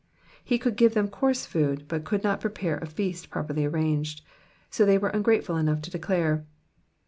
He 0.43 0.57
could 0.57 0.77
give 0.77 0.95
them 0.95 1.09
coarse 1.09 1.45
food, 1.45 1.87
but 1.87 2.05
could 2.05 2.23
not 2.23 2.41
prepare 2.41 2.77
a 2.79 2.87
feast 2.87 3.29
properly 3.29 3.65
arranged, 3.65 4.23
so 4.71 4.83
they 4.83 4.97
were 4.97 5.09
ungrateful 5.09 5.57
enough 5.57 5.83
to 5.83 5.91
declare. 5.91 6.43